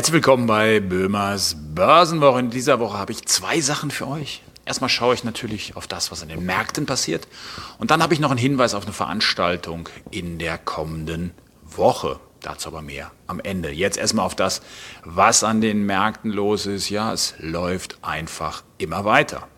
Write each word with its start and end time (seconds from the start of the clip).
Herzlich 0.00 0.14
willkommen 0.14 0.46
bei 0.46 0.80
Böhmers 0.80 1.58
Börsenwoche. 1.74 2.40
In 2.40 2.48
dieser 2.48 2.80
Woche 2.80 2.96
habe 2.96 3.12
ich 3.12 3.26
zwei 3.26 3.60
Sachen 3.60 3.90
für 3.90 4.08
euch. 4.08 4.42
Erstmal 4.64 4.88
schaue 4.88 5.12
ich 5.12 5.24
natürlich 5.24 5.76
auf 5.76 5.86
das, 5.86 6.10
was 6.10 6.22
an 6.22 6.30
den 6.30 6.42
Märkten 6.42 6.86
passiert. 6.86 7.28
Und 7.76 7.90
dann 7.90 8.02
habe 8.02 8.14
ich 8.14 8.20
noch 8.20 8.30
einen 8.30 8.38
Hinweis 8.38 8.72
auf 8.72 8.84
eine 8.84 8.94
Veranstaltung 8.94 9.90
in 10.10 10.38
der 10.38 10.56
kommenden 10.56 11.32
Woche. 11.62 12.18
Dazu 12.40 12.68
aber 12.68 12.80
mehr 12.80 13.10
am 13.26 13.40
Ende. 13.40 13.70
Jetzt 13.72 13.98
erstmal 13.98 14.24
auf 14.24 14.34
das, 14.34 14.62
was 15.04 15.44
an 15.44 15.60
den 15.60 15.84
Märkten 15.84 16.30
los 16.30 16.64
ist. 16.64 16.88
Ja, 16.88 17.12
es 17.12 17.34
läuft 17.38 17.98
einfach 18.00 18.62
immer 18.78 19.04
weiter. 19.04 19.48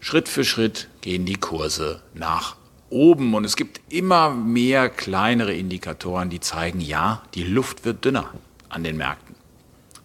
Schritt 0.00 0.26
für 0.26 0.42
Schritt 0.42 0.88
gehen 1.02 1.26
die 1.26 1.36
Kurse 1.36 2.00
nach 2.14 2.56
oben 2.88 3.34
und 3.34 3.44
es 3.44 3.56
gibt 3.56 3.82
immer 3.92 4.30
mehr 4.30 4.88
kleinere 4.88 5.52
Indikatoren, 5.52 6.30
die 6.30 6.40
zeigen, 6.40 6.80
ja, 6.80 7.20
die 7.34 7.44
Luft 7.44 7.84
wird 7.84 8.06
dünner 8.06 8.30
an 8.72 8.84
den 8.84 8.96
Märkten. 8.96 9.34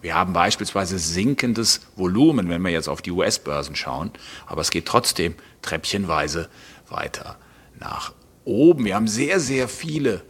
Wir 0.00 0.14
haben 0.14 0.32
beispielsweise 0.32 0.96
sinkendes 0.98 1.82
Volumen, 1.96 2.48
wenn 2.48 2.62
wir 2.62 2.70
jetzt 2.70 2.88
auf 2.88 3.02
die 3.02 3.10
US-Börsen 3.10 3.74
schauen, 3.74 4.12
aber 4.46 4.60
es 4.60 4.70
geht 4.70 4.86
trotzdem 4.86 5.34
treppchenweise 5.62 6.48
weiter 6.88 7.36
nach 7.80 8.12
oben. 8.44 8.84
Wir 8.84 8.94
haben 8.94 9.08
sehr, 9.08 9.40
sehr 9.40 9.66
viele 9.68 10.22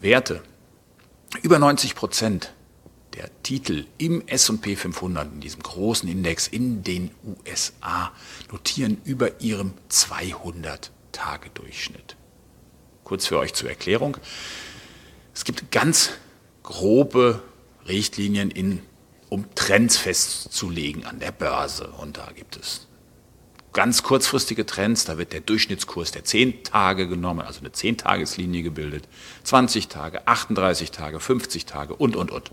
Werte. 0.00 0.42
Über 1.42 1.60
90 1.60 1.94
Prozent 1.94 2.52
der 3.14 3.30
Titel 3.42 3.86
im 3.98 4.26
S&P 4.26 4.74
500, 4.76 5.32
in 5.32 5.40
diesem 5.40 5.62
großen 5.62 6.08
Index 6.08 6.48
in 6.48 6.82
den 6.82 7.10
USA, 7.24 8.12
notieren 8.50 9.00
über 9.04 9.40
ihrem 9.40 9.74
200-Tage-Durchschnitt. 9.90 12.16
Kurz 13.04 13.26
für 13.26 13.38
euch 13.38 13.54
zur 13.54 13.70
Erklärung. 13.70 14.16
Es 15.34 15.44
gibt 15.44 15.70
ganz 15.70 16.10
grobe 16.62 17.42
Richtlinien, 17.88 18.50
in, 18.50 18.80
um 19.28 19.46
Trends 19.54 19.96
festzulegen 19.96 21.04
an 21.04 21.18
der 21.18 21.32
Börse. 21.32 21.88
Und 21.98 22.16
da 22.16 22.30
gibt 22.34 22.56
es 22.56 22.86
ganz 23.72 24.02
kurzfristige 24.02 24.66
Trends. 24.66 25.04
Da 25.04 25.18
wird 25.18 25.32
der 25.32 25.40
Durchschnittskurs 25.40 26.12
der 26.12 26.24
10 26.24 26.64
Tage 26.64 27.08
genommen, 27.08 27.40
also 27.40 27.60
eine 27.60 27.70
10-Tageslinie 27.70 28.62
gebildet. 28.62 29.08
20 29.44 29.88
Tage, 29.88 30.26
38 30.26 30.90
Tage, 30.90 31.20
50 31.20 31.66
Tage 31.66 31.94
und, 31.94 32.16
und, 32.16 32.30
und. 32.30 32.50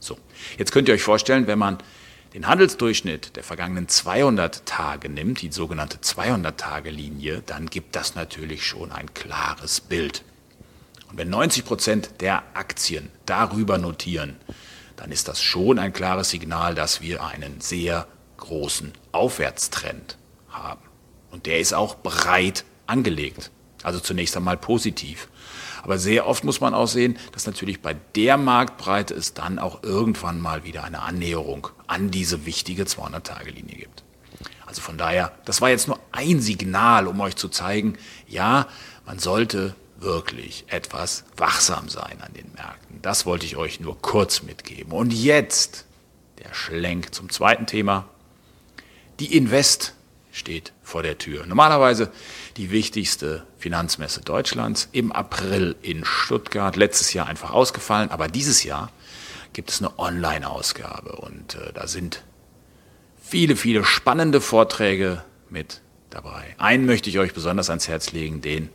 So, 0.00 0.18
jetzt 0.58 0.72
könnt 0.72 0.88
ihr 0.88 0.94
euch 0.94 1.02
vorstellen, 1.02 1.46
wenn 1.46 1.58
man 1.58 1.78
den 2.34 2.48
Handelsdurchschnitt 2.48 3.36
der 3.36 3.44
vergangenen 3.44 3.88
200 3.88 4.66
Tage 4.66 5.08
nimmt, 5.08 5.40
die 5.40 5.52
sogenannte 5.52 5.98
200-Tage-Linie, 5.98 7.42
dann 7.46 7.66
gibt 7.66 7.94
das 7.94 8.16
natürlich 8.16 8.66
schon 8.66 8.90
ein 8.90 9.14
klares 9.14 9.80
Bild. 9.80 10.24
Und 11.14 11.18
wenn 11.18 11.30
90 11.30 11.64
Prozent 11.64 12.10
der 12.22 12.42
Aktien 12.54 13.08
darüber 13.24 13.78
notieren, 13.78 14.34
dann 14.96 15.12
ist 15.12 15.28
das 15.28 15.40
schon 15.40 15.78
ein 15.78 15.92
klares 15.92 16.30
Signal, 16.30 16.74
dass 16.74 17.02
wir 17.02 17.22
einen 17.22 17.60
sehr 17.60 18.08
großen 18.36 18.90
Aufwärtstrend 19.12 20.18
haben. 20.48 20.82
Und 21.30 21.46
der 21.46 21.60
ist 21.60 21.72
auch 21.72 21.94
breit 21.94 22.64
angelegt. 22.88 23.52
Also 23.84 24.00
zunächst 24.00 24.36
einmal 24.36 24.56
positiv. 24.56 25.28
Aber 25.84 25.98
sehr 25.98 26.26
oft 26.26 26.42
muss 26.42 26.60
man 26.60 26.74
auch 26.74 26.88
sehen, 26.88 27.16
dass 27.30 27.46
natürlich 27.46 27.80
bei 27.80 27.94
der 28.16 28.36
Marktbreite 28.36 29.14
es 29.14 29.34
dann 29.34 29.60
auch 29.60 29.84
irgendwann 29.84 30.40
mal 30.40 30.64
wieder 30.64 30.82
eine 30.82 31.02
Annäherung 31.02 31.68
an 31.86 32.10
diese 32.10 32.44
wichtige 32.44 32.86
200-Tage-Linie 32.86 33.76
gibt. 33.76 34.02
Also 34.66 34.82
von 34.82 34.98
daher, 34.98 35.30
das 35.44 35.60
war 35.60 35.70
jetzt 35.70 35.86
nur 35.86 36.00
ein 36.10 36.40
Signal, 36.40 37.06
um 37.06 37.20
euch 37.20 37.36
zu 37.36 37.48
zeigen, 37.48 37.98
ja, 38.26 38.66
man 39.06 39.20
sollte 39.20 39.76
wirklich 39.98 40.64
etwas 40.68 41.24
wachsam 41.36 41.88
sein 41.88 42.20
an 42.20 42.32
den 42.34 42.52
Märkten. 42.54 43.00
Das 43.02 43.26
wollte 43.26 43.46
ich 43.46 43.56
euch 43.56 43.80
nur 43.80 44.00
kurz 44.00 44.42
mitgeben. 44.42 44.92
Und 44.92 45.12
jetzt 45.12 45.86
der 46.42 46.54
Schlenk 46.54 47.14
zum 47.14 47.30
zweiten 47.30 47.66
Thema. 47.66 48.08
Die 49.20 49.36
Invest 49.36 49.94
steht 50.32 50.72
vor 50.82 51.02
der 51.02 51.18
Tür. 51.18 51.46
Normalerweise 51.46 52.10
die 52.56 52.70
wichtigste 52.70 53.46
Finanzmesse 53.58 54.20
Deutschlands 54.20 54.88
im 54.92 55.12
April 55.12 55.76
in 55.80 56.04
Stuttgart. 56.04 56.74
Letztes 56.76 57.12
Jahr 57.12 57.26
einfach 57.26 57.52
ausgefallen, 57.52 58.10
aber 58.10 58.28
dieses 58.28 58.64
Jahr 58.64 58.90
gibt 59.52 59.70
es 59.70 59.80
eine 59.80 59.96
Online-Ausgabe 59.98 61.12
und 61.16 61.54
äh, 61.54 61.72
da 61.72 61.86
sind 61.86 62.24
viele, 63.22 63.54
viele 63.54 63.84
spannende 63.84 64.40
Vorträge 64.40 65.22
mit 65.48 65.80
dabei. 66.10 66.56
Einen 66.58 66.84
möchte 66.84 67.08
ich 67.08 67.20
euch 67.20 67.32
besonders 67.32 67.70
ans 67.70 67.86
Herz 67.86 68.10
legen, 68.10 68.40
den 68.40 68.68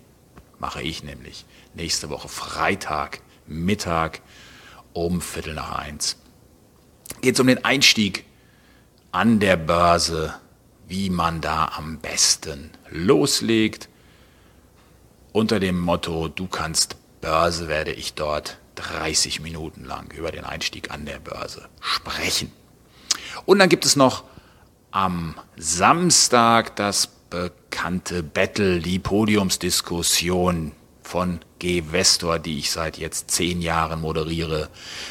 mache 0.59 0.81
ich 0.81 1.03
nämlich 1.03 1.45
nächste 1.73 2.09
Woche 2.09 2.27
Freitag, 2.27 3.21
Mittag 3.47 4.21
um 4.93 5.21
Viertel 5.21 5.53
nach 5.53 5.71
eins. 5.71 6.17
Geht 7.21 7.35
es 7.35 7.39
um 7.39 7.47
den 7.47 7.65
Einstieg 7.65 8.25
an 9.11 9.39
der 9.39 9.57
Börse, 9.57 10.35
wie 10.87 11.09
man 11.09 11.41
da 11.41 11.71
am 11.75 11.99
besten 11.99 12.71
loslegt. 12.89 13.89
Unter 15.31 15.59
dem 15.59 15.79
Motto, 15.79 16.27
du 16.27 16.47
kannst 16.47 16.97
Börse, 17.21 17.67
werde 17.67 17.91
ich 17.91 18.13
dort 18.13 18.57
30 18.75 19.41
Minuten 19.41 19.83
lang 19.83 20.11
über 20.11 20.31
den 20.31 20.45
Einstieg 20.45 20.91
an 20.91 21.05
der 21.05 21.19
Börse 21.19 21.67
sprechen. 21.81 22.51
Und 23.45 23.59
dann 23.59 23.69
gibt 23.69 23.85
es 23.85 23.95
noch 23.95 24.23
am 24.91 25.35
Samstag 25.57 26.75
das 26.75 27.07
bekannte 27.79 28.23
Battle, 28.23 28.79
die 28.81 28.99
Podiumsdiskussion 28.99 30.73
von 31.01 31.39
G. 31.59 31.81
Vestor, 31.81 32.37
die 32.37 32.59
ich 32.59 32.71
seit 32.71 32.97
jetzt 32.97 33.31
zehn 33.31 33.61
Jahren 33.61 34.01
moderiere. 34.01 34.67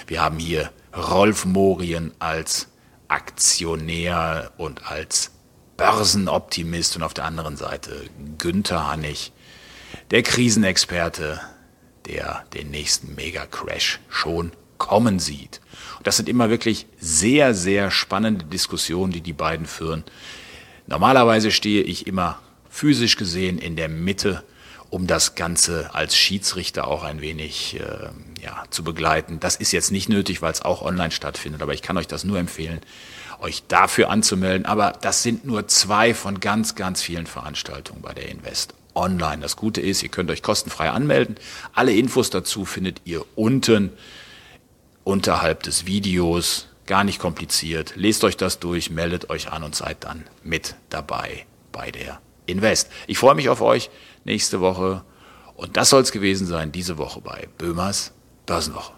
Wir 0.07 0.21
haben 0.21 0.39
hier 0.39 0.71
Rolf 0.95 1.47
Morien 1.47 2.13
als 2.19 2.69
Aktionär 3.09 4.53
und 4.59 4.85
als 4.87 5.31
Börsenoptimist 5.79 6.97
und 6.97 7.05
auf 7.05 7.15
der 7.15 7.25
anderen 7.25 7.57
Seite 7.57 8.03
Günther 8.37 8.87
Hannig, 8.87 9.33
der 10.11 10.23
Krisenexperte, 10.23 11.41
der 12.05 12.45
den 12.53 12.71
nächsten 12.71 13.15
Mega-Crash 13.15 13.99
schon 14.11 14.53
kommen 14.77 15.21
sieht. 15.21 15.63
Und 15.97 16.07
das 16.07 16.19
sind 16.19 16.29
immer 16.29 16.51
wirklich 16.51 16.85
sehr, 17.01 17.55
sehr 17.55 17.91
spannende 17.91 18.45
Diskussionen, 18.45 19.11
die 19.11 19.23
die 19.23 19.33
beiden 19.33 19.65
führen. 19.65 20.05
Normalerweise 20.87 21.51
stehe 21.51 21.83
ich 21.83 22.07
immer 22.07 22.39
physisch 22.79 23.17
gesehen 23.17 23.59
in 23.59 23.77
der 23.77 23.89
Mitte, 23.89 24.45
um 24.91 25.07
das 25.07 25.35
Ganze 25.35 25.95
als 25.95 26.17
Schiedsrichter 26.17 26.87
auch 26.87 27.03
ein 27.03 27.21
wenig 27.21 27.79
äh, 27.79 28.09
ja, 28.43 28.65
zu 28.71 28.85
begleiten. 28.85 29.41
Das 29.41 29.57
ist 29.57 29.73
jetzt 29.73 29.91
nicht 29.93 30.09
nötig, 30.09 30.41
weil 30.41 30.53
es 30.53 30.63
auch 30.63 30.83
online 30.83 31.11
stattfindet, 31.11 31.61
aber 31.61 31.75
ich 31.75 31.83
kann 31.83 31.99
euch 31.99 32.07
das 32.07 32.25
nur 32.25 32.39
empfehlen, 32.39 32.81
euch 33.41 33.65
dafür 33.69 34.11
anzumelden. 34.11 34.65
Aber 34.65 34.93
das 35.01 35.23
sind 35.23 35.45
nur 35.45 35.69
zwei 35.69 36.15
von 36.15 36.41
ganz, 36.41 36.75
ganz 36.75 37.03
vielen 37.03 37.27
Veranstaltungen 37.27 38.01
bei 38.01 38.15
der 38.15 38.29
Invest 38.29 38.75
online. 38.95 39.43
Das 39.43 39.57
Gute 39.57 39.81
ist, 39.81 40.03
ihr 40.03 40.09
könnt 40.09 40.31
euch 40.31 40.43
kostenfrei 40.43 40.91
anmelden. 40.91 41.37
Alle 41.75 41.93
Infos 41.93 42.31
dazu 42.31 42.65
findet 42.65 43.03
ihr 43.05 43.25
unten 43.35 43.93
unterhalb 45.05 45.63
des 45.65 45.87
Videos 45.87 46.69
Gar 46.89 47.05
nicht 47.05 47.19
kompliziert. 47.19 47.93
Lest 47.97 48.25
euch 48.25 48.39
das 48.39 48.61
durch, 48.61 48.89
meldet 48.89 49.29
euch 49.29 49.53
an 49.53 49.63
und 49.63 49.75
seid 49.75 50.05
dann 50.05 50.25
mit 50.43 50.75
dabei 50.89 51.45
bei 51.71 51.91
der 51.91 52.19
Invest. 52.49 52.91
Ich 53.07 53.19
freue 53.19 53.35
mich 53.35 53.49
auf 53.49 53.61
euch 53.61 53.91
nächste 54.25 54.61
Woche. 54.61 55.05
Und 55.55 55.77
das 55.77 55.91
soll 55.91 56.03
es 56.03 56.13
gewesen 56.13 56.47
sein, 56.47 56.73
diese 56.73 56.99
Woche 56.99 57.21
bei 57.21 57.49
Böhmers 57.59 58.13
Börsenwoche. 58.47 58.98